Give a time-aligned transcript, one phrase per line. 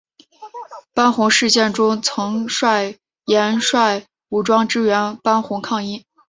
[0.95, 6.03] 班洪事件中曾率岩帅武装支援班洪抗英。